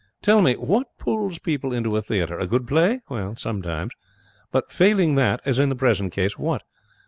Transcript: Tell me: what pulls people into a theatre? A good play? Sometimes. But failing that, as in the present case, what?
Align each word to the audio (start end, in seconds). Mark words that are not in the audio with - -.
Tell 0.23 0.41
me: 0.41 0.55
what 0.55 0.97
pulls 0.97 1.37
people 1.37 1.71
into 1.71 1.95
a 1.95 2.01
theatre? 2.01 2.39
A 2.39 2.47
good 2.47 2.65
play? 2.65 3.01
Sometimes. 3.35 3.93
But 4.51 4.71
failing 4.71 5.13
that, 5.13 5.41
as 5.45 5.59
in 5.59 5.69
the 5.69 5.75
present 5.75 6.11
case, 6.11 6.39
what? 6.39 6.63